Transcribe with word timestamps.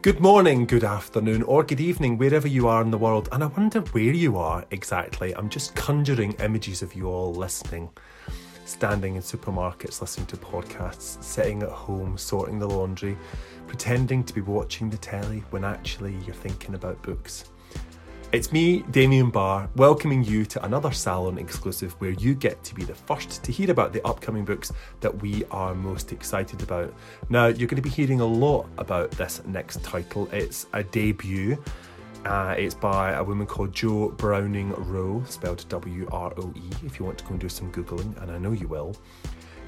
Good 0.00 0.20
morning, 0.20 0.64
good 0.64 0.84
afternoon, 0.84 1.42
or 1.42 1.64
good 1.64 1.80
evening, 1.80 2.18
wherever 2.18 2.46
you 2.46 2.68
are 2.68 2.82
in 2.82 2.92
the 2.92 2.96
world. 2.96 3.28
And 3.32 3.42
I 3.42 3.48
wonder 3.48 3.80
where 3.80 4.04
you 4.04 4.36
are 4.36 4.64
exactly. 4.70 5.34
I'm 5.34 5.48
just 5.48 5.74
conjuring 5.74 6.34
images 6.34 6.82
of 6.82 6.94
you 6.94 7.08
all 7.08 7.34
listening, 7.34 7.90
standing 8.64 9.16
in 9.16 9.22
supermarkets, 9.22 10.00
listening 10.00 10.28
to 10.28 10.36
podcasts, 10.36 11.20
sitting 11.20 11.64
at 11.64 11.70
home, 11.70 12.16
sorting 12.16 12.60
the 12.60 12.68
laundry, 12.68 13.18
pretending 13.66 14.22
to 14.22 14.32
be 14.32 14.40
watching 14.40 14.88
the 14.88 14.98
telly 14.98 15.42
when 15.50 15.64
actually 15.64 16.14
you're 16.24 16.32
thinking 16.32 16.76
about 16.76 17.02
books. 17.02 17.46
It's 18.30 18.52
me, 18.52 18.82
Damien 18.90 19.30
Barr, 19.30 19.70
welcoming 19.74 20.22
you 20.22 20.44
to 20.44 20.62
another 20.62 20.92
Salon 20.92 21.38
exclusive 21.38 21.92
where 21.92 22.10
you 22.10 22.34
get 22.34 22.62
to 22.64 22.74
be 22.74 22.84
the 22.84 22.94
first 22.94 23.42
to 23.42 23.50
hear 23.50 23.70
about 23.70 23.94
the 23.94 24.06
upcoming 24.06 24.44
books 24.44 24.70
that 25.00 25.22
we 25.22 25.46
are 25.50 25.74
most 25.74 26.12
excited 26.12 26.62
about. 26.62 26.92
Now, 27.30 27.46
you're 27.46 27.66
going 27.66 27.82
to 27.82 27.82
be 27.82 27.88
hearing 27.88 28.20
a 28.20 28.26
lot 28.26 28.68
about 28.76 29.12
this 29.12 29.40
next 29.46 29.82
title. 29.82 30.28
It's 30.30 30.66
a 30.74 30.84
debut. 30.84 31.56
Uh, 32.26 32.54
it's 32.58 32.74
by 32.74 33.12
a 33.12 33.24
woman 33.24 33.46
called 33.46 33.72
Jo 33.72 34.10
Browning 34.10 34.74
Wroe, 34.74 35.24
spelled 35.26 35.64
W 35.70 36.06
R 36.12 36.34
O 36.36 36.52
E, 36.54 36.70
if 36.84 36.98
you 36.98 37.06
want 37.06 37.16
to 37.16 37.24
go 37.24 37.30
and 37.30 37.40
do 37.40 37.48
some 37.48 37.72
Googling, 37.72 38.20
and 38.20 38.30
I 38.30 38.36
know 38.36 38.52
you 38.52 38.68
will. 38.68 38.94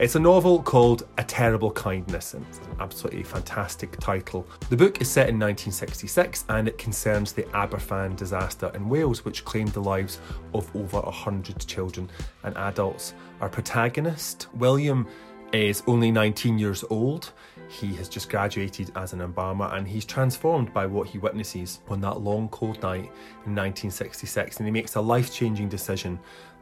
It's 0.01 0.15
a 0.15 0.19
novel 0.19 0.63
called 0.63 1.07
A 1.19 1.23
Terrible 1.23 1.71
Kindness, 1.71 2.33
and 2.33 2.47
it's 2.49 2.57
an 2.57 2.75
absolutely 2.81 3.23
fantastic 3.23 4.01
title. 4.01 4.47
The 4.71 4.77
book 4.77 5.03
is 5.03 5.11
set 5.11 5.29
in 5.29 5.39
1966 5.39 6.47
and 6.49 6.67
it 6.67 6.79
concerns 6.79 7.35
the 7.35 7.43
Aberfan 7.43 8.17
disaster 8.17 8.73
in 8.75 8.89
Wales, 8.89 9.27
which 9.27 9.45
claimed 9.45 9.75
the 9.75 9.83
lives 9.83 10.19
of 10.55 10.75
over 10.75 11.01
100 11.01 11.59
children 11.67 12.09
and 12.45 12.57
adults. 12.57 13.13
Our 13.43 13.51
protagonist, 13.51 14.47
William, 14.55 15.07
is 15.53 15.83
only 15.87 16.11
19 16.11 16.59
years 16.59 16.83
old. 16.89 17.33
He 17.69 17.95
has 17.97 18.09
just 18.09 18.31
graduated 18.31 18.93
as 18.97 19.13
an 19.13 19.21
embalmer 19.21 19.69
and 19.73 19.87
he's 19.87 20.05
transformed 20.07 20.73
by 20.73 20.87
what 20.87 21.09
he 21.09 21.19
witnesses 21.19 21.81
on 21.89 22.01
that 22.01 22.21
long 22.21 22.49
cold 22.49 22.81
night 22.83 23.05
in 23.45 23.55
1966 23.55 24.57
and 24.57 24.67
he 24.67 24.73
makes 24.73 24.97
a 24.97 25.01
life 25.01 25.33
changing 25.33 25.69
decision 25.69 26.19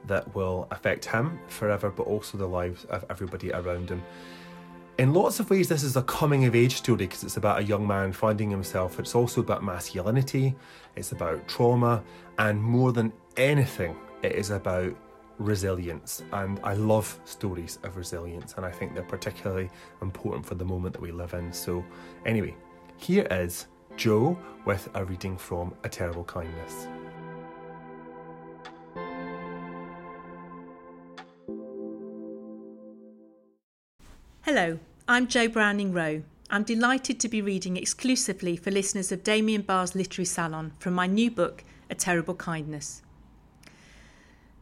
that 0.07 0.35
will 0.35 0.67
affect 0.71 1.05
him 1.05 1.39
forever, 1.49 1.91
but 1.91 2.05
also 2.05 2.39
the 2.39 2.47
lives 2.47 2.85
of 2.87 3.05
everybody 3.11 3.53
around 3.53 3.91
him. 3.91 4.03
In 4.99 5.15
lots 5.15 5.39
of 5.39 5.49
ways, 5.49 5.69
this 5.69 5.85
is 5.85 5.97
a 5.97 6.03
coming 6.03 6.45
of 6.47 6.57
age 6.57 6.75
story 6.77 6.97
because 6.97 7.23
it's 7.23 7.37
about 7.37 7.61
a 7.61 7.63
young 7.63 7.87
man 7.87 8.13
finding 8.13 8.51
himself. 8.51 8.99
It's 8.99 9.15
also 9.15 9.41
about 9.41 9.63
masculinity, 9.63 10.57
it's 10.97 11.13
about 11.13 11.47
trauma, 11.47 12.03
and 12.39 12.61
more 12.61 12.93
than 12.93 13.13
anything, 13.37 13.97
it 14.23 14.33
is 14.33 14.51
about 14.51 14.97
resilience. 15.39 16.25
And 16.33 16.59
I 16.65 16.75
love 16.75 17.21
stories 17.25 17.79
of 17.85 17.97
resilience, 17.97 18.55
and 18.57 18.67
I 18.67 18.73
think 18.73 18.95
they're 18.95 19.05
particularly 19.05 19.71
important 20.03 20.45
for 20.45 20.57
the 20.57 20.65
moment 20.65 20.95
that 20.95 21.01
we 21.01 21.13
live 21.13 21.33
in. 21.35 21.53
So, 21.53 21.85
anyway, 22.27 22.57
here 22.97 23.27
is 23.31 23.69
Jo 23.97 24.37
with 24.65 24.89
a 24.95 25.05
reading 25.05 25.37
from 25.37 25.75
A 25.85 25.89
Terrible 25.89 26.25
Kindness. 26.25 26.89
Hello, 34.51 34.79
I'm 35.07 35.27
Jo 35.27 35.47
Browning 35.47 35.93
Wroe. 35.93 36.23
I'm 36.49 36.63
delighted 36.63 37.21
to 37.21 37.29
be 37.29 37.43
reading 37.43 37.77
exclusively 37.77 38.57
for 38.57 38.71
listeners 38.71 39.13
of 39.13 39.23
Damien 39.23 39.61
Barr's 39.61 39.95
Literary 39.95 40.25
Salon 40.25 40.73
from 40.79 40.95
my 40.95 41.07
new 41.07 41.31
book, 41.31 41.65
A 41.91 41.95
Terrible 41.95 42.35
Kindness. 42.35 43.03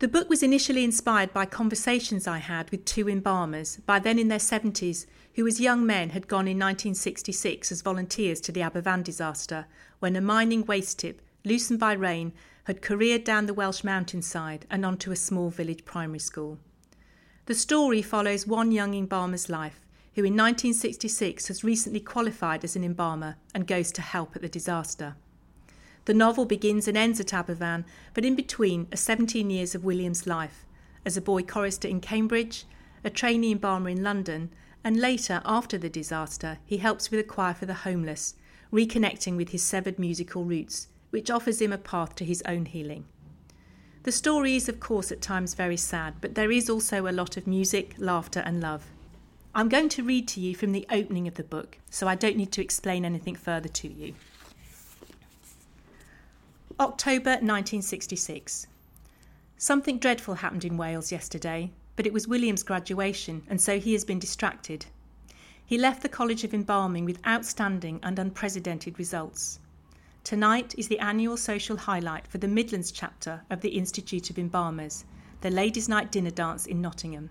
The 0.01 0.09
book 0.09 0.29
was 0.29 0.43
initially 0.43 0.83
inspired 0.83 1.33
by 1.33 1.47
conversations 1.47 2.27
I 2.27 2.39
had 2.39 2.69
with 2.73 2.85
two 2.85 3.09
embalmers, 3.09 3.77
by 3.87 4.01
then 4.01 4.19
in 4.19 4.27
their 4.27 4.41
70s, 4.41 5.07
who 5.37 5.47
as 5.47 5.61
young 5.61 5.87
men 5.87 6.11
had 6.11 6.27
gone 6.27 6.49
in 6.49 6.59
1966 6.59 7.71
as 7.71 7.83
volunteers 7.83 8.41
to 8.41 8.51
the 8.51 8.63
Aberfan 8.63 9.05
disaster, 9.05 9.67
when 10.01 10.17
a 10.17 10.21
mining 10.21 10.67
waste 10.67 10.99
tip, 10.99 11.23
loosened 11.45 11.79
by 11.79 11.93
rain, 11.93 12.33
had 12.65 12.83
careered 12.83 13.23
down 13.23 13.47
the 13.47 13.55
Welsh 13.55 13.85
mountainside 13.85 14.67
and 14.69 14.85
onto 14.85 15.13
a 15.13 15.17
small 15.17 15.51
village 15.51 15.85
primary 15.85 16.19
school. 16.19 16.59
The 17.47 17.55
story 17.55 18.03
follows 18.03 18.45
one 18.45 18.73
young 18.73 18.93
embalmer's 18.93 19.49
life, 19.49 19.81
who 20.17 20.25
in 20.25 20.33
1966 20.33 21.47
has 21.49 21.63
recently 21.63 22.01
qualified 22.01 22.65
as 22.65 22.75
an 22.75 22.83
embalmer 22.83 23.37
and 23.55 23.67
goes 23.67 23.93
to 23.93 24.03
help 24.03 24.35
at 24.35 24.43
the 24.43 24.49
disaster. 24.49 25.15
The 26.07 26.15
novel 26.15 26.47
begins 26.47 26.89
and 26.89 26.97
ends 26.97 27.21
at 27.21 27.35
Aberfan, 27.35 27.85
but 28.15 28.25
in 28.25 28.35
between 28.35 28.89
are 28.93 28.97
17 28.97 29.51
years 29.51 29.75
of 29.75 29.85
William's 29.85 30.27
life 30.27 30.65
as 31.05 31.17
a 31.17 31.21
boy 31.23 31.43
chorister 31.43 31.87
in 31.87 32.01
Cambridge, 32.01 32.65
a 33.05 33.11
trainee 33.11 33.53
embalmer 33.53 33.91
in 33.91 34.03
London, 34.03 34.51
and 34.83 35.01
later, 35.01 35.41
after 35.45 35.79
the 35.79 35.89
disaster, 35.89 36.59
he 36.65 36.79
helps 36.79 37.11
with 37.11 37.21
a 37.21 37.25
choir 37.25 37.55
for 37.55 37.67
the 37.67 37.75
homeless, 37.75 38.35
reconnecting 38.73 39.37
with 39.37 39.51
his 39.51 39.63
severed 39.63 39.99
musical 39.99 40.45
roots, 40.45 40.89
which 41.11 41.31
offers 41.31 41.61
him 41.61 41.73
a 41.73 41.79
path 41.79 42.15
to 42.17 42.25
his 42.25 42.43
own 42.47 42.65
healing. 42.65 43.05
The 44.03 44.13
story 44.13 44.57
is, 44.57 44.69
of 44.69 44.81
course, 44.81 45.13
at 45.13 45.21
times 45.21 45.55
very 45.55 45.77
sad, 45.77 46.15
but 46.21 46.35
there 46.35 46.51
is 46.51 46.71
also 46.71 47.07
a 47.07 47.13
lot 47.13 47.37
of 47.37 47.47
music, 47.47 47.95
laughter, 47.99 48.41
and 48.41 48.61
love. 48.61 48.87
I'm 49.57 49.71
going 49.71 49.89
to 49.89 50.03
read 50.03 50.29
to 50.29 50.41
you 50.41 50.55
from 50.55 50.73
the 50.73 50.85
opening 50.91 51.27
of 51.27 51.37
the 51.37 51.43
book, 51.43 51.79
so 51.89 52.07
I 52.07 52.15
don't 52.15 52.37
need 52.37 52.53
to 52.53 52.61
explain 52.61 53.07
anything 53.07 53.35
further 53.35 53.71
to 53.71 53.89
you. 53.89 54.13
October 56.79 57.31
1966. 57.31 58.67
Something 59.57 59.99
dreadful 59.99 60.35
happened 60.35 60.67
in 60.67 60.77
Wales 60.77 61.11
yesterday, 61.11 61.71
but 61.97 62.07
it 62.07 62.13
was 62.13 62.29
William's 62.29 62.63
graduation, 62.63 63.45
and 63.49 63.59
so 63.59 63.81
he 63.81 63.95
has 63.95 64.05
been 64.05 64.19
distracted. 64.19 64.85
He 65.65 65.79
left 65.79 66.03
the 66.03 66.11
College 66.11 66.45
of 66.45 66.53
Embalming 66.53 67.07
with 67.07 67.27
outstanding 67.27 67.99
and 68.03 68.19
unprecedented 68.19 68.99
results. 68.99 69.59
Tonight 70.23 70.75
is 70.77 70.89
the 70.89 70.99
annual 70.99 71.39
social 71.39 71.79
highlight 71.79 72.27
for 72.27 72.37
the 72.37 72.47
Midlands 72.47 72.93
chapter 72.93 73.41
of 73.49 73.63
the 73.63 73.79
Institute 73.79 74.29
of 74.29 74.39
Embalmers, 74.39 75.07
the 75.41 75.51
Ladies' 75.51 75.89
Night 75.89 76.13
Dinner 76.13 76.31
Dance 76.31 76.67
in 76.67 76.83
Nottingham. 76.83 77.31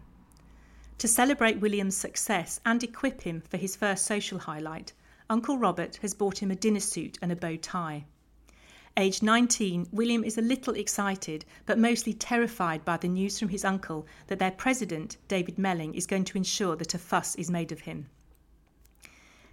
To 1.00 1.07
celebrate 1.09 1.59
William's 1.59 1.97
success 1.97 2.61
and 2.66 2.81
equip 2.81 3.23
him 3.23 3.41
for 3.41 3.57
his 3.57 3.75
first 3.75 4.06
social 4.06 4.39
highlight, 4.39 4.94
Uncle 5.29 5.57
Robert 5.57 5.97
has 5.97 6.13
bought 6.13 6.41
him 6.41 6.51
a 6.51 6.56
dinner 6.56 6.79
suit 6.79 7.19
and 7.22 7.33
a 7.33 7.35
bow 7.35 7.57
tie. 7.57 8.06
Aged 8.95 9.22
19, 9.22 9.89
William 9.91 10.23
is 10.23 10.38
a 10.38 10.41
little 10.41 10.73
excited, 10.73 11.44
but 11.66 11.78
mostly 11.78 12.13
terrified 12.13 12.85
by 12.85 12.95
the 12.95 13.09
news 13.09 13.38
from 13.38 13.50
his 13.50 13.66
uncle 13.66 14.07
that 14.28 14.39
their 14.39 14.51
president, 14.51 15.17
David 15.28 15.59
Melling, 15.59 15.94
is 15.95 16.07
going 16.07 16.23
to 16.23 16.38
ensure 16.38 16.78
that 16.78 16.94
a 16.94 16.97
fuss 16.97 17.35
is 17.35 17.51
made 17.51 17.73
of 17.73 17.81
him. 17.81 18.09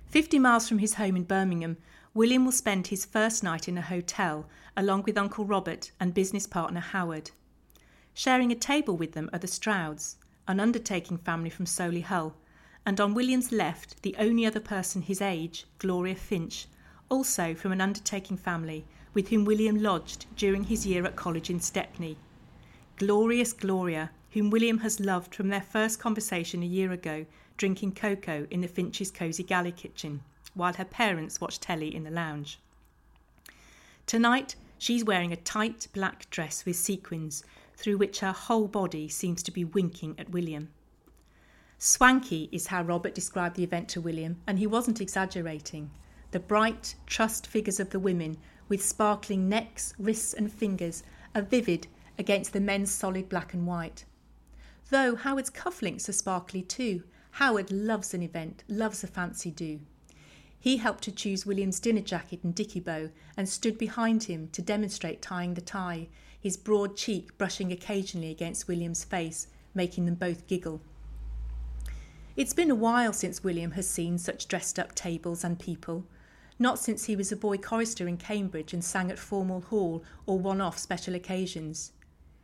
Fifty 0.07 0.39
miles 0.39 0.69
from 0.69 0.79
his 0.79 0.95
home 0.95 1.17
in 1.17 1.25
Birmingham, 1.25 1.77
William 2.15 2.45
will 2.45 2.53
spend 2.53 2.87
his 2.87 3.05
first 3.05 3.43
night 3.43 3.67
in 3.67 3.77
a 3.77 3.83
hotel 3.83 4.47
along 4.77 5.03
with 5.03 5.19
Uncle 5.19 5.45
Robert 5.45 5.91
and 5.99 6.15
business 6.15 6.47
partner 6.47 6.81
Howard. 6.81 7.33
Sharing 8.15 8.53
a 8.53 8.55
table 8.55 8.97
with 8.97 9.13
them 9.13 9.29
are 9.33 9.41
the 9.41 9.49
Strouds, 9.49 10.17
an 10.53 10.61
undertaking 10.61 11.17
family 11.17 11.51
from 11.51 11.67
Solihull, 11.67 12.35
and 12.87 13.01
on 13.01 13.15
William's 13.15 13.51
left, 13.51 14.03
the 14.03 14.15
only 14.19 14.47
other 14.47 14.61
person 14.61 15.03
his 15.03 15.21
age, 15.21 15.67
Gloria 15.79 16.15
Finch, 16.15 16.67
also 17.09 17.55
from 17.55 17.73
an 17.73 17.81
undertaking 17.81 18.37
family 18.37 18.85
with 19.15 19.29
whom 19.29 19.45
William 19.45 19.83
lodged 19.83 20.27
during 20.37 20.65
his 20.65 20.87
year 20.87 21.05
at 21.07 21.17
college 21.17 21.51
in 21.51 21.59
Stepney. 21.59 22.17
Glorious 22.97 23.53
Gloria, 23.53 24.11
whom 24.31 24.51
William 24.51 24.79
has 24.79 25.01
loved 25.01 25.35
from 25.35 25.49
their 25.49 25.63
first 25.63 25.99
conversation 25.99 26.63
a 26.63 26.67
year 26.67 26.93
ago, 26.93 27.27
drinking 27.57 27.93
cocoa 27.93 28.47
in 28.51 28.61
the 28.61 28.69
Finch's 28.69 29.11
cosy 29.11 29.43
galley 29.43 29.73
kitchen 29.73 30.21
while 30.55 30.75
her 30.75 30.85
parents 30.85 31.41
watch 31.41 31.61
telly 31.61 31.95
in 31.95 32.05
the 32.05 32.11
lounge. 32.11 32.59
Tonight, 34.07 34.55
she's 34.79 35.05
wearing 35.05 35.33
a 35.33 35.37
tight 35.37 35.89
black 35.95 36.29
dress 36.29 36.67
with 36.67 36.77
sequins, 36.77 37.43
through 37.77 37.99
which 37.99 38.21
her 38.21 38.33
whole 38.33 38.69
body 38.69 39.09
seems 39.09 39.43
to 39.43 39.51
be 39.51 39.65
winking 39.65 40.15
at 40.19 40.31
William. 40.31 40.71
Swanky 41.79 42.49
is 42.53 42.69
how 42.69 42.83
Robert 42.83 43.15
described 43.15 43.57
the 43.57 43.65
event 43.65 43.89
to 43.89 44.01
William, 44.01 44.41
and 44.47 44.59
he 44.59 44.67
wasn't 44.67 45.01
exaggerating. 45.01 45.91
The 46.31 46.41
bright, 46.41 46.95
trussed 47.07 47.47
figures 47.47 47.81
of 47.81 47.91
the 47.91 47.99
women, 47.99 48.39
with 48.69 48.85
sparkling 48.85 49.49
necks, 49.49 49.93
wrists, 49.99 50.33
and 50.33 50.53
fingers, 50.53 51.03
are 51.35 51.43
vivid 51.43 51.89
against 52.19 52.53
the 52.53 52.61
men's 52.61 52.91
solid 52.91 53.29
black 53.29 53.53
and 53.53 53.67
white. 53.67 54.05
Though 54.91 55.17
Howard's 55.17 55.51
cufflinks 55.51 56.09
are 56.09 56.13
sparkly 56.13 56.63
too. 56.63 57.03
Howard 57.33 57.73
loves 57.73 58.15
an 58.15 58.23
event, 58.23 58.63
loves 58.69 59.03
a 59.03 59.07
fancy 59.07 59.51
do. 59.51 59.81
He 60.61 60.77
helped 60.77 61.03
to 61.05 61.11
choose 61.11 61.45
William's 61.45 61.81
dinner 61.81 62.03
jacket 62.03 62.45
and 62.45 62.55
dicky 62.55 62.79
bow 62.79 63.11
and 63.37 63.49
stood 63.49 63.77
behind 63.77 64.25
him 64.25 64.49
to 64.53 64.63
demonstrate 64.63 65.21
tying 65.21 65.55
the 65.55 65.61
tie, 65.61 66.09
his 66.43 66.57
broad 66.57 66.97
cheek 66.97 67.39
brushing 67.39 67.71
occasionally 67.71 68.29
against 68.29 68.67
William's 68.67 69.05
face, 69.05 69.47
making 69.75 70.07
them 70.07 70.17
both 70.17 70.49
giggle. 70.49 70.81
It's 72.35 72.53
been 72.53 72.71
a 72.71 72.75
while 72.75 73.13
since 73.13 73.45
William 73.45 73.71
has 73.73 73.89
seen 73.89 74.19
such 74.19 74.49
dressed 74.49 74.77
up 74.77 74.93
tables 74.97 75.45
and 75.45 75.57
people. 75.57 76.05
Not 76.59 76.81
since 76.81 77.05
he 77.05 77.15
was 77.15 77.31
a 77.31 77.37
boy 77.37 77.59
chorister 77.59 78.09
in 78.09 78.17
Cambridge 78.17 78.73
and 78.73 78.83
sang 78.83 79.09
at 79.09 79.21
formal 79.21 79.61
hall 79.61 80.03
or 80.27 80.37
one 80.37 80.61
off 80.61 80.79
special 80.79 81.15
occasions. 81.15 81.93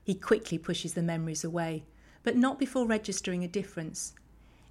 He 0.05 0.15
quickly 0.15 0.59
pushes 0.59 0.95
the 0.95 1.03
memories 1.03 1.43
away, 1.43 1.85
but 2.23 2.37
not 2.37 2.59
before 2.61 2.87
registering 2.87 3.43
a 3.43 3.49
difference. 3.49 4.15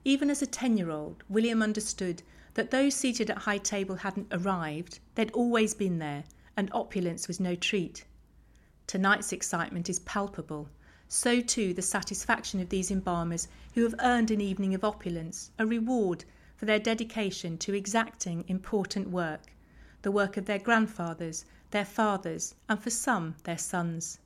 Even 0.06 0.30
as 0.30 0.42
a 0.42 0.48
ten 0.48 0.78
year 0.78 0.90
old, 0.90 1.24
William 1.28 1.62
understood 1.62 2.24
that 2.54 2.72
those 2.72 2.96
seated 2.96 3.30
at 3.30 3.40
high 3.40 3.58
table 3.58 3.98
hadn't 3.98 4.28
arrived, 4.32 5.00
they'd 5.16 5.32
always 5.32 5.74
been 5.74 6.00
there, 6.00 6.24
and 6.56 6.70
opulence 6.72 7.28
was 7.28 7.42
no 7.42 7.56
treat. 7.56 8.06
Tonight's 8.88 9.34
excitement 9.34 9.90
is 9.90 10.00
palpable. 10.00 10.70
So 11.10 11.42
too 11.42 11.74
the 11.74 11.82
satisfaction 11.82 12.62
of 12.62 12.70
these 12.70 12.90
embalmers 12.90 13.50
who 13.76 13.84
have 13.84 13.96
earned 14.00 14.32
an 14.32 14.40
evening 14.40 14.74
of 14.74 14.86
opulence, 14.86 15.52
a 15.60 15.66
reward 15.66 16.24
for 16.56 16.66
their 16.66 16.80
dedication 16.80 17.58
to 17.58 17.74
exacting, 17.74 18.46
important 18.48 19.10
work, 19.10 19.52
the 20.04 20.12
work 20.12 20.38
of 20.38 20.46
their 20.46 20.58
grandfathers, 20.58 21.44
their 21.72 21.84
fathers, 21.84 22.56
and 22.70 22.80
for 22.80 22.90
some, 22.90 23.36
their 23.44 23.58
sons. 23.58 24.20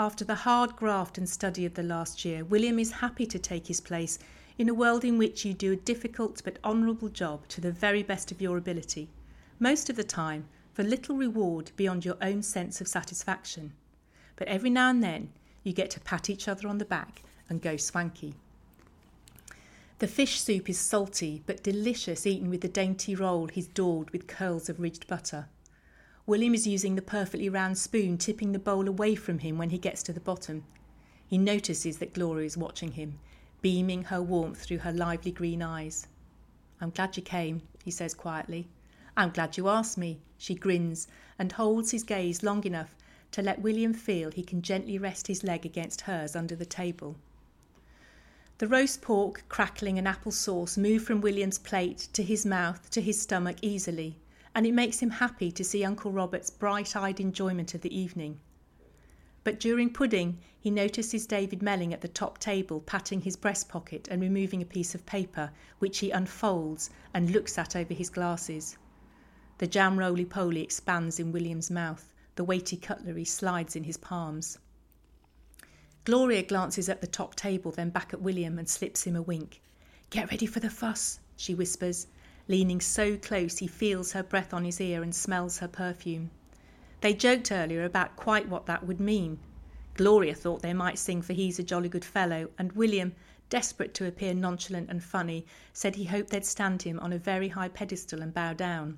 After 0.00 0.24
the 0.24 0.34
hard 0.34 0.74
graft 0.74 1.16
and 1.16 1.28
study 1.28 1.64
of 1.64 1.74
the 1.74 1.84
last 1.84 2.24
year, 2.24 2.44
William 2.44 2.78
is 2.78 2.90
happy 2.90 3.26
to 3.26 3.38
take 3.38 3.68
his 3.68 3.80
place 3.80 4.18
in 4.58 4.68
a 4.68 4.74
world 4.74 5.04
in 5.04 5.16
which 5.16 5.44
you 5.44 5.54
do 5.54 5.72
a 5.72 5.76
difficult 5.76 6.42
but 6.44 6.58
honourable 6.64 7.08
job 7.08 7.46
to 7.48 7.60
the 7.60 7.70
very 7.70 8.02
best 8.02 8.32
of 8.32 8.42
your 8.42 8.56
ability, 8.56 9.08
most 9.60 9.88
of 9.88 9.94
the 9.94 10.02
time 10.02 10.48
for 10.80 10.84
little 10.84 11.14
reward 11.14 11.72
beyond 11.76 12.06
your 12.06 12.16
own 12.22 12.42
sense 12.42 12.80
of 12.80 12.88
satisfaction. 12.88 13.74
But 14.36 14.48
every 14.48 14.70
now 14.70 14.88
and 14.88 15.04
then 15.04 15.28
you 15.62 15.74
get 15.74 15.90
to 15.90 16.00
pat 16.00 16.30
each 16.30 16.48
other 16.48 16.66
on 16.68 16.78
the 16.78 16.86
back 16.86 17.22
and 17.50 17.60
go 17.60 17.76
swanky. 17.76 18.34
The 19.98 20.06
fish 20.06 20.40
soup 20.40 20.70
is 20.70 20.78
salty 20.78 21.42
but 21.44 21.62
delicious 21.62 22.26
eaten 22.26 22.48
with 22.48 22.62
the 22.62 22.68
dainty 22.68 23.14
roll 23.14 23.48
he's 23.48 23.66
daubed 23.66 24.08
with 24.10 24.26
curls 24.26 24.70
of 24.70 24.80
ridged 24.80 25.06
butter. 25.06 25.48
William 26.24 26.54
is 26.54 26.66
using 26.66 26.94
the 26.94 27.02
perfectly 27.02 27.50
round 27.50 27.76
spoon, 27.76 28.16
tipping 28.16 28.52
the 28.52 28.58
bowl 28.58 28.88
away 28.88 29.14
from 29.14 29.40
him 29.40 29.58
when 29.58 29.68
he 29.68 29.76
gets 29.76 30.02
to 30.04 30.14
the 30.14 30.18
bottom. 30.18 30.64
He 31.26 31.36
notices 31.36 31.98
that 31.98 32.14
Gloria 32.14 32.46
is 32.46 32.56
watching 32.56 32.92
him 32.92 33.18
beaming 33.60 34.04
her 34.04 34.22
warmth 34.22 34.62
through 34.62 34.78
her 34.78 34.92
lively 34.92 35.30
green 35.30 35.60
eyes. 35.60 36.06
I'm 36.80 36.88
glad 36.88 37.18
you 37.18 37.22
came, 37.22 37.60
he 37.84 37.90
says 37.90 38.14
quietly. 38.14 38.66
I'm 39.16 39.30
glad 39.30 39.56
you 39.56 39.68
asked 39.68 39.98
me, 39.98 40.20
she 40.38 40.54
grins 40.54 41.08
and 41.38 41.52
holds 41.52 41.90
his 41.90 42.04
gaze 42.04 42.42
long 42.42 42.64
enough 42.64 42.94
to 43.32 43.42
let 43.42 43.60
William 43.60 43.92
feel 43.92 44.30
he 44.30 44.42
can 44.42 44.62
gently 44.62 44.98
rest 44.98 45.26
his 45.26 45.44
leg 45.44 45.66
against 45.66 46.02
hers 46.02 46.34
under 46.34 46.56
the 46.56 46.64
table. 46.64 47.16
The 48.58 48.68
roast 48.68 49.02
pork, 49.02 49.44
crackling, 49.48 49.98
and 49.98 50.06
apple 50.06 50.32
sauce 50.32 50.76
move 50.76 51.02
from 51.02 51.20
William's 51.20 51.58
plate 51.58 52.08
to 52.12 52.22
his 52.22 52.44
mouth 52.44 52.90
to 52.90 53.00
his 53.00 53.20
stomach 53.20 53.56
easily, 53.62 54.16
and 54.54 54.66
it 54.66 54.72
makes 54.72 55.00
him 55.00 55.10
happy 55.10 55.50
to 55.52 55.64
see 55.64 55.84
Uncle 55.84 56.12
Robert's 56.12 56.50
bright 56.50 56.94
eyed 56.94 57.20
enjoyment 57.20 57.74
of 57.74 57.80
the 57.80 57.96
evening. 57.96 58.38
But 59.44 59.58
during 59.58 59.92
pudding, 59.92 60.38
he 60.58 60.70
notices 60.70 61.26
David 61.26 61.62
Melling 61.62 61.94
at 61.94 62.02
the 62.02 62.08
top 62.08 62.38
table 62.38 62.80
patting 62.80 63.22
his 63.22 63.36
breast 63.36 63.68
pocket 63.68 64.08
and 64.10 64.20
removing 64.20 64.60
a 64.60 64.66
piece 64.66 64.94
of 64.94 65.06
paper, 65.06 65.50
which 65.78 66.00
he 66.00 66.10
unfolds 66.10 66.90
and 67.14 67.30
looks 67.30 67.56
at 67.56 67.74
over 67.74 67.94
his 67.94 68.10
glasses. 68.10 68.76
The 69.60 69.66
jam 69.66 69.98
roly 69.98 70.24
poly 70.24 70.62
expands 70.62 71.20
in 71.20 71.32
William's 71.32 71.70
mouth. 71.70 72.14
The 72.36 72.44
weighty 72.44 72.78
cutlery 72.78 73.26
slides 73.26 73.76
in 73.76 73.84
his 73.84 73.98
palms. 73.98 74.56
Gloria 76.06 76.42
glances 76.42 76.88
at 76.88 77.02
the 77.02 77.06
top 77.06 77.34
table, 77.34 77.70
then 77.70 77.90
back 77.90 78.14
at 78.14 78.22
William 78.22 78.58
and 78.58 78.66
slips 78.66 79.02
him 79.02 79.14
a 79.14 79.20
wink. 79.20 79.60
Get 80.08 80.30
ready 80.30 80.46
for 80.46 80.60
the 80.60 80.70
fuss, 80.70 81.20
she 81.36 81.54
whispers, 81.54 82.06
leaning 82.48 82.80
so 82.80 83.18
close 83.18 83.58
he 83.58 83.66
feels 83.66 84.12
her 84.12 84.22
breath 84.22 84.54
on 84.54 84.64
his 84.64 84.80
ear 84.80 85.02
and 85.02 85.14
smells 85.14 85.58
her 85.58 85.68
perfume. 85.68 86.30
They 87.02 87.12
joked 87.12 87.52
earlier 87.52 87.84
about 87.84 88.16
quite 88.16 88.48
what 88.48 88.64
that 88.64 88.86
would 88.86 88.98
mean. 88.98 89.40
Gloria 89.92 90.34
thought 90.34 90.62
they 90.62 90.72
might 90.72 90.98
sing 90.98 91.20
for 91.20 91.34
He's 91.34 91.58
a 91.58 91.62
Jolly 91.62 91.90
Good 91.90 92.06
Fellow, 92.06 92.48
and 92.56 92.72
William, 92.72 93.14
desperate 93.50 93.92
to 93.92 94.06
appear 94.06 94.32
nonchalant 94.32 94.88
and 94.88 95.04
funny, 95.04 95.44
said 95.74 95.96
he 95.96 96.04
hoped 96.04 96.30
they'd 96.30 96.46
stand 96.46 96.80
him 96.80 96.98
on 97.00 97.12
a 97.12 97.18
very 97.18 97.48
high 97.48 97.68
pedestal 97.68 98.22
and 98.22 98.32
bow 98.32 98.54
down. 98.54 98.96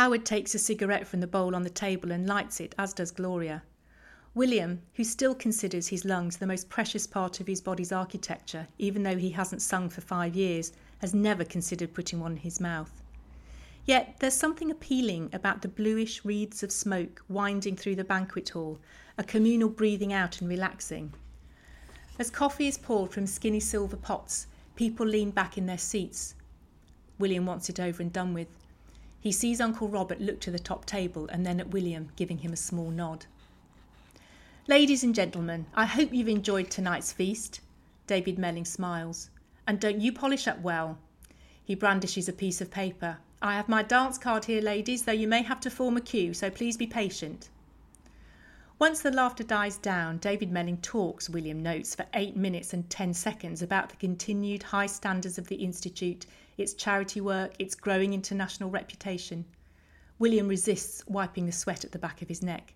Howard 0.00 0.24
takes 0.24 0.54
a 0.54 0.58
cigarette 0.58 1.06
from 1.06 1.20
the 1.20 1.26
bowl 1.26 1.54
on 1.54 1.62
the 1.62 1.68
table 1.68 2.10
and 2.10 2.26
lights 2.26 2.58
it, 2.58 2.74
as 2.78 2.94
does 2.94 3.10
Gloria. 3.10 3.62
William, 4.34 4.80
who 4.94 5.04
still 5.04 5.34
considers 5.34 5.88
his 5.88 6.06
lungs 6.06 6.38
the 6.38 6.46
most 6.46 6.70
precious 6.70 7.06
part 7.06 7.38
of 7.38 7.46
his 7.46 7.60
body's 7.60 7.92
architecture, 7.92 8.66
even 8.78 9.02
though 9.02 9.18
he 9.18 9.28
hasn't 9.28 9.60
sung 9.60 9.90
for 9.90 10.00
five 10.00 10.34
years, 10.34 10.72
has 11.02 11.12
never 11.12 11.44
considered 11.44 11.92
putting 11.92 12.18
one 12.18 12.32
in 12.32 12.38
his 12.38 12.60
mouth. 12.60 13.02
Yet 13.84 14.16
there's 14.20 14.32
something 14.32 14.70
appealing 14.70 15.28
about 15.34 15.60
the 15.60 15.68
bluish 15.68 16.24
wreaths 16.24 16.62
of 16.62 16.72
smoke 16.72 17.22
winding 17.28 17.76
through 17.76 17.96
the 17.96 18.02
banquet 18.02 18.48
hall, 18.48 18.78
a 19.18 19.22
communal 19.22 19.68
breathing 19.68 20.14
out 20.14 20.40
and 20.40 20.48
relaxing. 20.48 21.12
As 22.18 22.30
coffee 22.30 22.68
is 22.68 22.78
poured 22.78 23.12
from 23.12 23.26
skinny 23.26 23.60
silver 23.60 23.98
pots, 23.98 24.46
people 24.76 25.04
lean 25.04 25.30
back 25.30 25.58
in 25.58 25.66
their 25.66 25.76
seats. 25.76 26.36
William 27.18 27.44
wants 27.44 27.68
it 27.68 27.78
over 27.78 28.02
and 28.02 28.10
done 28.10 28.32
with. 28.32 28.48
He 29.20 29.32
sees 29.32 29.60
Uncle 29.60 29.88
Robert 29.88 30.20
look 30.20 30.40
to 30.40 30.50
the 30.50 30.58
top 30.58 30.86
table 30.86 31.28
and 31.28 31.44
then 31.44 31.60
at 31.60 31.70
William, 31.70 32.08
giving 32.16 32.38
him 32.38 32.52
a 32.52 32.56
small 32.56 32.90
nod. 32.90 33.26
Ladies 34.66 35.04
and 35.04 35.14
gentlemen, 35.14 35.66
I 35.74 35.84
hope 35.84 36.12
you've 36.12 36.28
enjoyed 36.28 36.70
tonight's 36.70 37.12
feast. 37.12 37.60
David 38.06 38.38
Melling 38.38 38.64
smiles. 38.64 39.30
And 39.66 39.78
don't 39.78 40.00
you 40.00 40.12
polish 40.12 40.48
up 40.48 40.60
well. 40.60 40.98
He 41.62 41.74
brandishes 41.74 42.28
a 42.28 42.32
piece 42.32 42.60
of 42.60 42.70
paper. 42.70 43.18
I 43.42 43.54
have 43.54 43.68
my 43.68 43.82
dance 43.82 44.18
card 44.18 44.46
here, 44.46 44.60
ladies, 44.60 45.02
though 45.02 45.12
you 45.12 45.28
may 45.28 45.42
have 45.42 45.60
to 45.60 45.70
form 45.70 45.96
a 45.96 46.00
queue, 46.00 46.34
so 46.34 46.50
please 46.50 46.76
be 46.76 46.86
patient. 46.86 47.50
Once 48.78 49.02
the 49.02 49.10
laughter 49.10 49.44
dies 49.44 49.76
down, 49.76 50.16
David 50.18 50.50
Melling 50.50 50.78
talks, 50.78 51.28
William 51.28 51.62
notes, 51.62 51.94
for 51.94 52.06
eight 52.14 52.34
minutes 52.34 52.72
and 52.72 52.88
ten 52.88 53.12
seconds 53.12 53.60
about 53.60 53.90
the 53.90 53.96
continued 53.96 54.62
high 54.62 54.86
standards 54.86 55.36
of 55.36 55.48
the 55.48 55.56
Institute, 55.56 56.24
its 56.60 56.74
charity 56.74 57.20
work, 57.20 57.54
its 57.58 57.74
growing 57.74 58.12
international 58.12 58.70
reputation. 58.70 59.44
William 60.18 60.46
resists 60.46 61.02
wiping 61.06 61.46
the 61.46 61.52
sweat 61.52 61.84
at 61.84 61.92
the 61.92 61.98
back 61.98 62.20
of 62.20 62.28
his 62.28 62.42
neck. 62.42 62.74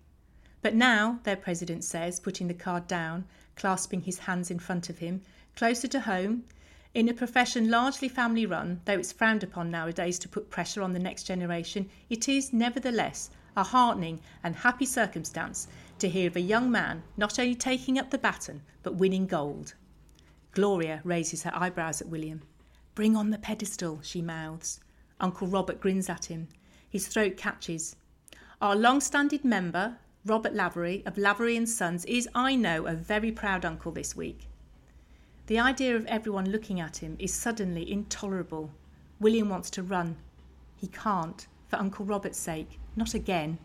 But 0.61 0.73
now, 0.73 1.19
their 1.23 1.35
president 1.35 1.83
says, 1.83 2.19
putting 2.19 2.47
the 2.47 2.53
card 2.55 2.87
down, 2.87 3.25
clasping 3.55 4.01
his 4.01 4.19
hands 4.19 4.49
in 4.49 4.57
front 4.57 4.89
of 4.89 4.97
him, 4.97 5.21
closer 5.55 5.87
to 5.89 5.99
home, 5.99 6.45
in 6.95 7.07
a 7.07 7.13
profession 7.13 7.69
largely 7.69 8.09
family 8.09 8.45
run, 8.45 8.81
though 8.85 8.97
it's 8.97 9.11
frowned 9.11 9.43
upon 9.43 9.69
nowadays 9.69 10.17
to 10.17 10.29
put 10.29 10.49
pressure 10.49 10.81
on 10.81 10.93
the 10.93 10.99
next 10.99 11.23
generation, 11.23 11.89
it 12.09 12.27
is 12.27 12.53
nevertheless 12.53 13.29
a 13.55 13.63
heartening 13.63 14.19
and 14.43 14.55
happy 14.55 14.85
circumstance 14.85 15.67
to 15.99 16.09
hear 16.09 16.27
of 16.27 16.35
a 16.35 16.41
young 16.41 16.71
man 16.71 17.03
not 17.17 17.37
only 17.37 17.53
taking 17.53 17.99
up 17.99 18.09
the 18.09 18.17
baton 18.17 18.61
but 18.81 18.95
winning 18.95 19.27
gold. 19.27 19.75
Gloria 20.53 21.01
raises 21.03 21.43
her 21.43 21.51
eyebrows 21.53 22.01
at 22.01 22.07
William. 22.07 22.41
Bring 22.95 23.17
on 23.17 23.29
the 23.29 23.37
pedestal, 23.37 23.99
she 24.01 24.21
mouths. 24.21 24.79
Uncle 25.19 25.47
Robert 25.47 25.81
grins 25.81 26.09
at 26.09 26.25
him. 26.25 26.47
His 26.89 27.07
throat 27.07 27.35
catches. 27.35 27.97
Our 28.61 28.73
long 28.73 29.01
standing 29.01 29.41
member, 29.43 29.97
Robert 30.25 30.53
Lavery 30.53 31.03
of 31.05 31.17
Lavery 31.17 31.57
and 31.57 31.67
Sons, 31.67 32.05
is, 32.05 32.29
I 32.33 32.55
know, 32.55 32.87
a 32.87 32.93
very 32.93 33.33
proud 33.33 33.65
uncle 33.65 33.91
this 33.91 34.15
week. 34.15 34.47
The 35.47 35.59
idea 35.59 35.95
of 35.97 36.05
everyone 36.05 36.49
looking 36.49 36.79
at 36.79 36.97
him 36.97 37.17
is 37.19 37.33
suddenly 37.33 37.91
intolerable. 37.91 38.71
William 39.19 39.49
wants 39.49 39.69
to 39.71 39.83
run. 39.83 40.15
He 40.77 40.87
can't, 40.87 41.47
for 41.67 41.75
Uncle 41.75 42.05
Robert's 42.05 42.39
sake, 42.39 42.79
not 42.95 43.13
again. 43.13 43.59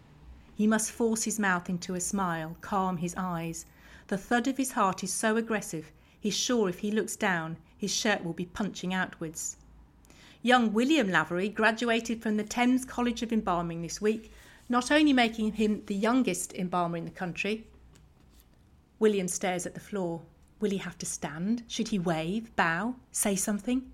He 0.56 0.66
must 0.66 0.90
force 0.90 1.22
his 1.22 1.38
mouth 1.38 1.70
into 1.70 1.94
a 1.94 2.00
smile, 2.00 2.56
calm 2.60 2.96
his 2.96 3.14
eyes. 3.16 3.64
The 4.08 4.18
thud 4.18 4.48
of 4.48 4.56
his 4.56 4.72
heart 4.72 5.04
is 5.04 5.12
so 5.12 5.36
aggressive, 5.36 5.92
he's 6.18 6.34
sure 6.36 6.68
if 6.68 6.80
he 6.80 6.90
looks 6.90 7.14
down, 7.14 7.58
his 7.80 7.90
shirt 7.90 8.22
will 8.22 8.34
be 8.34 8.44
punching 8.44 8.92
outwards. 8.92 9.56
Young 10.42 10.74
William 10.74 11.10
Lavery 11.10 11.48
graduated 11.48 12.22
from 12.22 12.36
the 12.36 12.44
Thames 12.44 12.84
College 12.84 13.22
of 13.22 13.32
Embalming 13.32 13.80
this 13.80 14.02
week, 14.02 14.30
not 14.68 14.90
only 14.90 15.14
making 15.14 15.52
him 15.52 15.82
the 15.86 15.94
youngest 15.94 16.52
embalmer 16.54 16.98
in 16.98 17.06
the 17.06 17.10
country. 17.10 17.66
William 18.98 19.28
stares 19.28 19.64
at 19.64 19.72
the 19.72 19.80
floor. 19.80 20.20
Will 20.60 20.70
he 20.70 20.76
have 20.76 20.98
to 20.98 21.06
stand? 21.06 21.62
Should 21.68 21.88
he 21.88 21.98
wave, 21.98 22.54
bow, 22.54 22.96
say 23.12 23.34
something? 23.34 23.90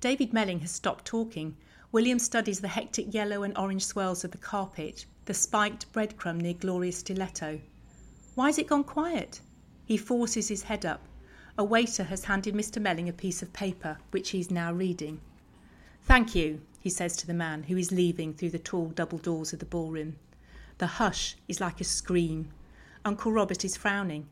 David 0.00 0.34
Melling 0.34 0.60
has 0.60 0.70
stopped 0.70 1.06
talking. 1.06 1.56
William 1.92 2.18
studies 2.18 2.60
the 2.60 2.68
hectic 2.68 3.14
yellow 3.14 3.42
and 3.42 3.56
orange 3.56 3.86
swirls 3.86 4.22
of 4.22 4.32
the 4.32 4.38
carpet, 4.38 5.06
the 5.24 5.32
spiked 5.32 5.90
breadcrumb 5.94 6.42
near 6.42 6.52
Gloria's 6.52 6.98
stiletto. 6.98 7.58
Why 8.34 8.48
Why's 8.48 8.58
it 8.58 8.66
gone 8.66 8.84
quiet? 8.84 9.40
He 9.86 9.96
forces 9.96 10.48
his 10.48 10.64
head 10.64 10.84
up. 10.84 11.00
A 11.58 11.64
waiter 11.64 12.04
has 12.04 12.24
handed 12.24 12.54
Mr. 12.54 12.80
Melling 12.80 13.10
a 13.10 13.12
piece 13.12 13.42
of 13.42 13.52
paper, 13.52 13.98
which 14.10 14.30
he 14.30 14.40
is 14.40 14.50
now 14.50 14.72
reading. 14.72 15.20
Thank 16.00 16.34
you, 16.34 16.62
he 16.80 16.88
says 16.88 17.14
to 17.18 17.26
the 17.26 17.34
man 17.34 17.64
who 17.64 17.76
is 17.76 17.92
leaving 17.92 18.32
through 18.32 18.50
the 18.50 18.58
tall 18.58 18.88
double 18.88 19.18
doors 19.18 19.52
of 19.52 19.58
the 19.58 19.66
ballroom. 19.66 20.16
The 20.78 20.86
hush 20.86 21.36
is 21.48 21.60
like 21.60 21.80
a 21.80 21.84
scream. 21.84 22.48
Uncle 23.04 23.32
Robert 23.32 23.64
is 23.64 23.76
frowning. 23.76 24.28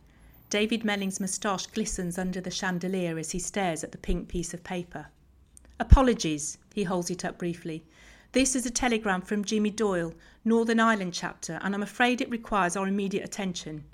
David 0.49 0.83
Melling's 0.83 1.21
moustache 1.21 1.67
glistens 1.67 2.19
under 2.19 2.41
the 2.41 2.51
chandelier 2.51 3.19
as 3.19 3.33
he 3.33 3.39
stares 3.39 3.85
at 3.85 3.93
the 3.93 3.99
pink 3.99 4.29
piece 4.29 4.55
of 4.55 4.65
paper. 4.65 5.09
Apologies, 5.79 6.57
he 6.75 6.85
holds 6.85 7.11
it 7.11 7.25
up 7.25 7.39
briefly. 7.39 7.85
This 8.33 8.57
is 8.57 8.65
a 8.65 8.71
telegram 8.71 9.21
from 9.21 9.45
Jimmy 9.45 9.71
Doyle, 9.71 10.15
Northern 10.45 10.81
Ireland 10.81 11.13
chapter, 11.13 11.61
and 11.63 11.75
I'm 11.75 11.83
afraid 11.83 12.21
it 12.21 12.31
requires 12.31 12.77
our 12.77 12.89
immediate 12.89 13.25
attention. 13.25 13.85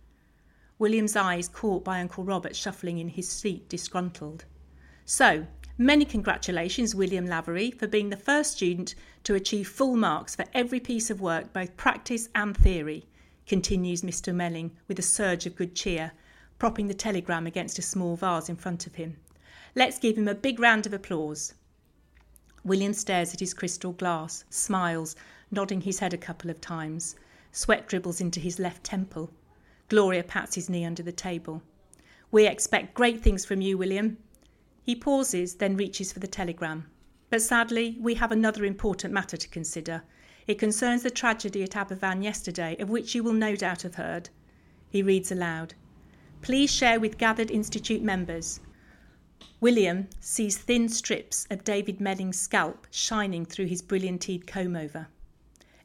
William's 0.79 1.17
eye 1.17 1.37
is 1.37 1.49
caught 1.49 1.85
by 1.85 2.01
Uncle 2.01 2.25
Robert 2.25 2.55
shuffling 2.55 2.99
in 2.99 3.09
his 3.09 3.29
seat, 3.29 3.69
disgruntled. 3.69 4.45
So, 5.05 5.47
Many 5.79 6.07
congratulations, 6.07 6.95
William 6.95 7.27
Lavery, 7.27 7.71
for 7.71 7.87
being 7.87 8.09
the 8.09 8.17
first 8.17 8.53
student 8.53 8.95
to 9.25 9.35
achieve 9.35 9.69
full 9.69 9.95
marks 9.95 10.35
for 10.35 10.47
every 10.55 10.81
piece 10.81 11.11
of 11.11 11.21
work, 11.21 11.53
both 11.53 11.77
practice 11.77 12.31
and 12.35 12.57
theory, 12.57 13.05
continues 13.47 14.01
Mr. 14.01 14.35
Melling 14.35 14.75
with 14.89 14.99
a 14.99 15.03
surge 15.03 15.45
of 15.45 15.55
good 15.55 15.75
cheer, 15.75 16.13
propping 16.59 16.89
the 16.89 16.95
telegram 16.95 17.47
against 17.47 17.79
a 17.79 17.83
small 17.83 18.17
vase 18.17 18.49
in 18.49 18.57
front 18.57 18.87
of 18.87 18.95
him. 18.95 19.19
Let's 19.75 19.99
give 19.99 20.17
him 20.17 20.29
a 20.29 20.35
big 20.35 20.59
round 20.59 20.87
of 20.87 20.95
applause. 20.95 21.53
William 22.65 22.95
stares 22.95 23.35
at 23.35 23.41
his 23.41 23.53
crystal 23.53 23.93
glass, 23.93 24.45
smiles, 24.49 25.15
nodding 25.51 25.83
his 25.83 25.99
head 25.99 26.15
a 26.15 26.19
couple 26.19 26.51
of 26.51 26.59
times. 26.63 27.17
Sweat 27.53 27.87
dribbles 27.87 28.19
into 28.19 28.41
his 28.41 28.59
left 28.59 28.83
temple. 28.83 29.31
Gloria 29.89 30.25
pats 30.25 30.57
his 30.57 30.69
knee 30.69 30.85
under 30.85 31.03
the 31.03 31.13
table. 31.13 31.63
We 32.31 32.47
expect 32.47 32.95
great 32.95 33.23
things 33.23 33.45
from 33.45 33.61
you, 33.61 33.79
William. 33.79 34.19
He 34.83 34.97
pauses, 34.97 35.57
then 35.57 35.77
reaches 35.77 36.13
for 36.13 36.19
the 36.19 36.27
telegram. 36.27 36.87
But 37.31 37.43
sadly, 37.43 37.97
we 38.01 38.15
have 38.15 38.33
another 38.33 38.65
important 38.65 39.15
matter 39.15 39.37
to 39.37 39.49
consider. 39.49 40.03
It 40.47 40.59
concerns 40.59 41.03
the 41.03 41.11
tragedy 41.11 41.63
at 41.63 41.71
Aberfan 41.71 42.23
yesterday, 42.23 42.77
of 42.79 42.91
which 42.91 43.15
you 43.15 43.23
will 43.23 43.33
no 43.33 43.57
doubt 43.57 43.83
have 43.83 43.97
heard. 43.97 44.31
He 44.89 45.03
reads 45.03 45.33
aloud 45.33 45.75
Please 46.43 46.71
share 46.73 47.01
with 47.01 47.19
gathered 47.19 47.51
Institute 47.51 48.03
members. 48.03 48.61
William 49.61 50.09
sees 50.21 50.57
thin 50.57 50.89
strips 50.89 51.47
of 51.51 51.65
David 51.65 52.01
Melling's 52.01 52.39
scalp 52.39 52.87
shining 52.91 53.45
through 53.45 53.67
his 53.67 53.83
brilliantied 53.83 54.47
comb 54.47 54.77
over. 54.77 55.09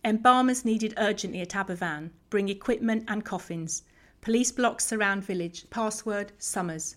Embalmers 0.03 0.65
needed 0.65 0.93
urgently 0.97 1.41
at 1.41 1.49
Aberfan. 1.49 2.09
Bring 2.29 2.49
equipment 2.49 3.05
and 3.07 3.23
coffins. 3.23 3.83
Police 4.21 4.51
blocks 4.51 4.85
surround 4.85 5.23
village. 5.23 5.67
Password 5.71 6.31
Summers. 6.37 6.95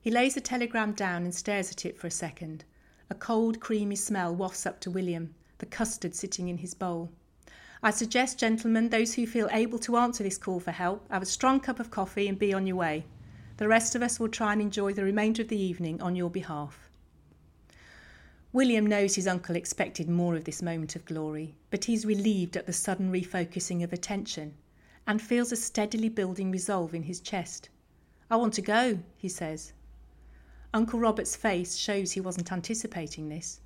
He 0.00 0.12
lays 0.12 0.34
the 0.34 0.40
telegram 0.40 0.92
down 0.92 1.24
and 1.24 1.34
stares 1.34 1.72
at 1.72 1.84
it 1.84 1.98
for 1.98 2.06
a 2.06 2.10
second. 2.12 2.64
A 3.10 3.16
cold, 3.16 3.58
creamy 3.58 3.96
smell 3.96 4.32
wafts 4.32 4.64
up 4.64 4.78
to 4.82 4.92
William, 4.92 5.34
the 5.58 5.66
custard 5.66 6.14
sitting 6.14 6.48
in 6.48 6.58
his 6.58 6.72
bowl. 6.72 7.10
I 7.82 7.90
suggest, 7.90 8.38
gentlemen, 8.38 8.90
those 8.90 9.14
who 9.14 9.26
feel 9.26 9.48
able 9.50 9.80
to 9.80 9.96
answer 9.96 10.22
this 10.22 10.38
call 10.38 10.60
for 10.60 10.70
help, 10.70 11.04
have 11.10 11.22
a 11.22 11.26
strong 11.26 11.58
cup 11.58 11.80
of 11.80 11.90
coffee 11.90 12.28
and 12.28 12.38
be 12.38 12.54
on 12.54 12.64
your 12.64 12.76
way. 12.76 13.04
The 13.56 13.66
rest 13.66 13.96
of 13.96 14.02
us 14.02 14.20
will 14.20 14.28
try 14.28 14.52
and 14.52 14.62
enjoy 14.62 14.92
the 14.92 15.02
remainder 15.02 15.42
of 15.42 15.48
the 15.48 15.60
evening 15.60 16.00
on 16.00 16.14
your 16.14 16.30
behalf. 16.30 16.88
William 18.52 18.86
knows 18.86 19.16
his 19.16 19.26
uncle 19.26 19.56
expected 19.56 20.08
more 20.08 20.36
of 20.36 20.44
this 20.44 20.62
moment 20.62 20.94
of 20.94 21.04
glory, 21.04 21.56
but 21.72 21.86
he's 21.86 22.06
relieved 22.06 22.56
at 22.56 22.66
the 22.66 22.72
sudden 22.72 23.10
refocusing 23.10 23.82
of 23.82 23.92
attention 23.92 24.54
and 25.08 25.22
feels 25.22 25.50
a 25.50 25.56
steadily 25.56 26.10
building 26.10 26.50
resolve 26.50 26.94
in 26.94 27.02
his 27.02 27.18
chest. 27.18 27.70
I 28.30 28.36
want 28.36 28.52
to 28.54 28.62
go, 28.62 28.98
he 29.16 29.28
says. 29.28 29.72
Uncle 30.74 31.00
Robert's 31.00 31.34
face 31.34 31.76
shows 31.76 32.12
he 32.12 32.20
wasn't 32.20 32.52
anticipating 32.52 33.30
this. 33.30 33.60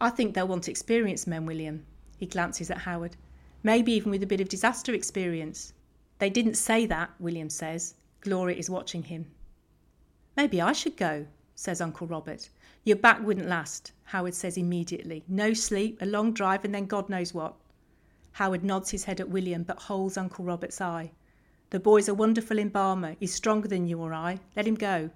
I 0.00 0.10
think 0.10 0.34
they'll 0.34 0.46
want 0.46 0.68
experienced 0.68 1.26
men, 1.26 1.46
William. 1.46 1.84
He 2.16 2.26
glances 2.26 2.70
at 2.70 2.78
Howard. 2.78 3.16
Maybe 3.64 3.92
even 3.92 4.12
with 4.12 4.22
a 4.22 4.26
bit 4.26 4.40
of 4.40 4.48
disaster 4.48 4.94
experience. 4.94 5.72
They 6.20 6.30
didn't 6.30 6.54
say 6.54 6.86
that, 6.86 7.10
William 7.18 7.50
says. 7.50 7.94
Gloria 8.20 8.56
is 8.56 8.70
watching 8.70 9.02
him. 9.02 9.26
Maybe 10.36 10.60
I 10.60 10.72
should 10.72 10.96
go, 10.96 11.26
says 11.56 11.80
Uncle 11.80 12.06
Robert. 12.06 12.48
Your 12.84 12.96
back 12.96 13.20
wouldn't 13.20 13.48
last, 13.48 13.90
Howard 14.04 14.34
says 14.34 14.56
immediately. 14.56 15.24
No 15.26 15.54
sleep, 15.54 16.00
a 16.00 16.06
long 16.06 16.32
drive, 16.32 16.64
and 16.64 16.72
then 16.72 16.86
God 16.86 17.08
knows 17.08 17.34
what. 17.34 17.56
Howard 18.34 18.64
nods 18.64 18.90
his 18.90 19.04
head 19.04 19.20
at 19.20 19.28
William 19.28 19.62
but 19.62 19.78
holds 19.78 20.16
Uncle 20.16 20.44
Robert's 20.44 20.80
eye. 20.80 21.12
The 21.70 21.78
boy's 21.78 22.08
a 22.08 22.14
wonderful 22.14 22.58
embalmer. 22.58 23.16
He's 23.20 23.32
stronger 23.32 23.68
than 23.68 23.86
you 23.86 24.00
or 24.00 24.12
I. 24.12 24.40
Let 24.56 24.66
him 24.66 24.74
go. 24.74 25.10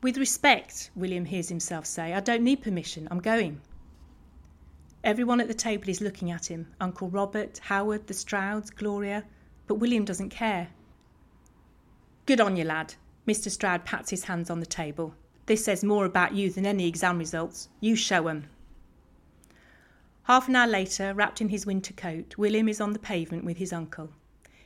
With 0.00 0.16
respect, 0.16 0.90
William 0.94 1.24
hears 1.24 1.48
himself 1.48 1.84
say, 1.84 2.14
I 2.14 2.20
don't 2.20 2.44
need 2.44 2.62
permission, 2.62 3.08
I'm 3.10 3.20
going. 3.20 3.60
Everyone 5.02 5.40
at 5.40 5.48
the 5.48 5.54
table 5.54 5.88
is 5.88 6.00
looking 6.00 6.30
at 6.30 6.46
him 6.46 6.68
Uncle 6.80 7.08
Robert, 7.08 7.58
Howard, 7.64 8.06
the 8.06 8.14
Strouds, 8.14 8.70
Gloria, 8.70 9.24
but 9.66 9.76
William 9.76 10.04
doesn't 10.04 10.30
care. 10.30 10.68
Good 12.26 12.40
on 12.40 12.56
you, 12.56 12.64
lad. 12.64 12.94
Mr. 13.26 13.50
Stroud 13.50 13.84
pats 13.84 14.10
his 14.10 14.24
hands 14.24 14.48
on 14.48 14.60
the 14.60 14.66
table. 14.66 15.14
This 15.46 15.64
says 15.64 15.82
more 15.82 16.06
about 16.06 16.34
you 16.34 16.50
than 16.50 16.66
any 16.66 16.86
exam 16.86 17.18
results. 17.18 17.68
You 17.80 17.96
show 17.96 18.28
'em. 18.28 18.48
Half 20.24 20.48
an 20.48 20.56
hour 20.56 20.66
later, 20.66 21.12
wrapped 21.12 21.42
in 21.42 21.50
his 21.50 21.66
winter 21.66 21.92
coat, 21.92 22.38
William 22.38 22.66
is 22.66 22.80
on 22.80 22.94
the 22.94 22.98
pavement 22.98 23.44
with 23.44 23.58
his 23.58 23.74
uncle. 23.74 24.10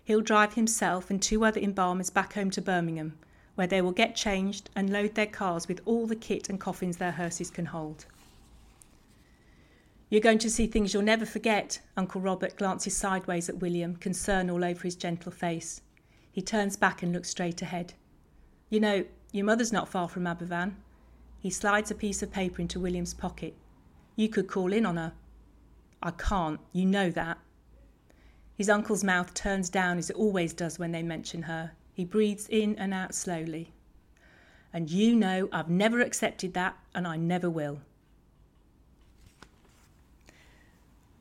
He'll 0.05 0.21
drive 0.21 0.55
himself 0.55 1.11
and 1.11 1.21
two 1.21 1.45
other 1.45 1.61
embalmers 1.61 2.11
back 2.11 2.35
home 2.35 2.51
to 2.53 2.63
Birmingham, 2.63 3.19
where 3.57 3.67
they 3.67 3.83
will 3.83 3.91
get 3.91 4.15
changed 4.15 4.71
and 4.77 4.89
load 4.89 5.17
their 5.17 5.27
cars 5.27 5.67
with 5.67 5.81
all 5.85 6.07
the 6.07 6.15
kit 6.15 6.49
and 6.49 6.61
coffins 6.61 6.99
their 6.99 7.11
hearses 7.11 7.51
can 7.51 7.67
hold. 7.67 8.07
You're 10.11 10.21
going 10.21 10.39
to 10.39 10.49
see 10.49 10.69
things 10.69 10.95
you'll 10.95 11.03
never 11.03 11.27
forget. 11.27 11.81
Uncle 11.97 12.21
Robert 12.21 12.57
glances 12.57 12.97
sideways 12.97 13.49
at 13.49 13.59
William, 13.59 13.97
concern 13.97 14.49
all 14.49 14.65
over 14.65 14.83
his 14.83 14.95
gentle 14.95 15.33
face. 15.33 15.83
He 16.31 16.41
turns 16.41 16.77
back 16.77 17.03
and 17.03 17.13
looks 17.13 17.31
straight 17.31 17.63
ahead. 17.63 17.95
You 18.71 18.79
know, 18.79 19.05
your 19.33 19.45
mother's 19.45 19.73
not 19.73 19.89
far 19.89 20.09
from 20.09 20.25
Aberfan. 20.25 20.75
He 21.41 21.51
slides 21.51 21.91
a 21.91 21.97
piece 21.97 22.23
of 22.23 22.31
paper 22.31 22.63
into 22.63 22.79
William's 22.79 23.13
pocket. 23.13 23.55
You 24.15 24.29
could 24.29 24.47
call 24.47 24.73
in 24.73 24.87
on 24.87 24.97
her. 24.97 25.13
I 26.03 26.11
can't, 26.13 26.61
you 26.73 26.87
know 26.87 27.11
that. 27.11 27.39
His 28.57 28.69
uncle's 28.69 29.05
mouth 29.05 29.35
turns 29.35 29.71
down 29.71 29.99
as 29.99 30.11
it 30.11 30.17
always 30.17 30.53
does 30.53 30.79
when 30.79 30.93
they 30.93 31.03
mention 31.03 31.43
her. 31.43 31.73
He 31.93 32.05
breathes 32.05 32.49
in 32.49 32.77
and 32.77 32.93
out 32.93 33.15
slowly. 33.15 33.73
And 34.73 34.91
you 34.91 35.15
know 35.15 35.49
I've 35.53 35.71
never 35.71 36.01
accepted 36.01 36.55
that, 36.55 36.77
and 36.95 37.07
I 37.07 37.17
never 37.17 37.49
will. 37.49 37.81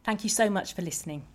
Thank 0.03 0.23
you 0.23 0.29
so 0.29 0.49
much 0.49 0.73
for 0.73 0.81
listening. 0.81 1.25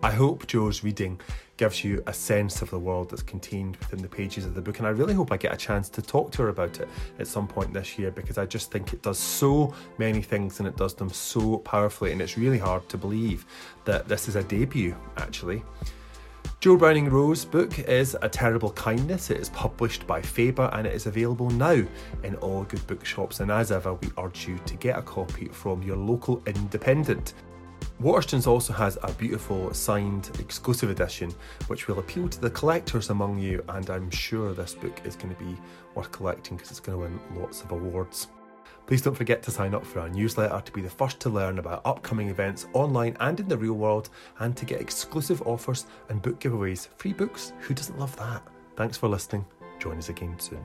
I 0.00 0.12
hope 0.12 0.46
Jo's 0.46 0.84
reading 0.84 1.20
gives 1.56 1.82
you 1.82 2.00
a 2.06 2.12
sense 2.12 2.62
of 2.62 2.70
the 2.70 2.78
world 2.78 3.10
that's 3.10 3.22
contained 3.22 3.76
within 3.78 4.00
the 4.00 4.08
pages 4.08 4.44
of 4.44 4.54
the 4.54 4.60
book, 4.60 4.78
and 4.78 4.86
I 4.86 4.90
really 4.90 5.12
hope 5.12 5.32
I 5.32 5.36
get 5.36 5.52
a 5.52 5.56
chance 5.56 5.88
to 5.88 6.00
talk 6.00 6.30
to 6.32 6.42
her 6.42 6.48
about 6.50 6.78
it 6.78 6.88
at 7.18 7.26
some 7.26 7.48
point 7.48 7.72
this 7.72 7.98
year 7.98 8.12
because 8.12 8.38
I 8.38 8.46
just 8.46 8.70
think 8.70 8.92
it 8.92 9.02
does 9.02 9.18
so 9.18 9.74
many 9.98 10.22
things 10.22 10.60
and 10.60 10.68
it 10.68 10.76
does 10.76 10.94
them 10.94 11.10
so 11.10 11.58
powerfully, 11.58 12.12
and 12.12 12.22
it's 12.22 12.38
really 12.38 12.58
hard 12.58 12.88
to 12.90 12.96
believe 12.96 13.44
that 13.86 14.06
this 14.06 14.28
is 14.28 14.36
a 14.36 14.44
debut 14.44 14.94
actually. 15.16 15.64
Jo 16.60 16.76
Browning 16.76 17.08
Wroe's 17.08 17.44
book 17.44 17.78
is 17.80 18.16
A 18.20 18.28
Terrible 18.28 18.70
Kindness. 18.70 19.30
It 19.30 19.38
is 19.38 19.48
published 19.50 20.08
by 20.08 20.20
Faber 20.20 20.68
and 20.72 20.88
it 20.88 20.92
is 20.92 21.06
available 21.06 21.50
now 21.50 21.84
in 22.24 22.34
all 22.40 22.64
good 22.64 22.84
bookshops. 22.88 23.38
And 23.38 23.48
as 23.48 23.70
ever, 23.70 23.94
we 23.94 24.10
urge 24.18 24.48
you 24.48 24.58
to 24.66 24.74
get 24.74 24.98
a 24.98 25.02
copy 25.02 25.46
from 25.46 25.84
your 25.84 25.96
local 25.96 26.42
independent. 26.46 27.34
Waterstones 28.00 28.46
also 28.46 28.72
has 28.72 28.96
a 29.02 29.12
beautiful 29.14 29.74
signed 29.74 30.30
exclusive 30.38 30.88
edition 30.88 31.34
which 31.66 31.88
will 31.88 31.98
appeal 31.98 32.28
to 32.28 32.40
the 32.40 32.50
collectors 32.50 33.10
among 33.10 33.40
you, 33.40 33.64
and 33.70 33.90
I'm 33.90 34.08
sure 34.08 34.54
this 34.54 34.72
book 34.72 35.00
is 35.04 35.16
going 35.16 35.34
to 35.34 35.44
be 35.44 35.56
worth 35.96 36.12
collecting 36.12 36.56
because 36.56 36.70
it's 36.70 36.78
going 36.78 36.96
to 36.96 37.02
win 37.02 37.42
lots 37.42 37.62
of 37.62 37.72
awards. 37.72 38.28
Please 38.86 39.02
don't 39.02 39.16
forget 39.16 39.42
to 39.42 39.50
sign 39.50 39.74
up 39.74 39.84
for 39.84 39.98
our 39.98 40.08
newsletter 40.08 40.62
to 40.64 40.72
be 40.72 40.80
the 40.80 40.88
first 40.88 41.18
to 41.20 41.28
learn 41.28 41.58
about 41.58 41.82
upcoming 41.84 42.28
events 42.28 42.68
online 42.72 43.16
and 43.18 43.40
in 43.40 43.48
the 43.48 43.58
real 43.58 43.74
world, 43.74 44.10
and 44.38 44.56
to 44.56 44.64
get 44.64 44.80
exclusive 44.80 45.42
offers 45.42 45.86
and 46.08 46.22
book 46.22 46.38
giveaways. 46.38 46.86
Free 46.98 47.12
books, 47.12 47.52
who 47.58 47.74
doesn't 47.74 47.98
love 47.98 48.16
that? 48.16 48.46
Thanks 48.76 48.96
for 48.96 49.08
listening. 49.08 49.44
Join 49.80 49.98
us 49.98 50.08
again 50.08 50.38
soon. 50.38 50.64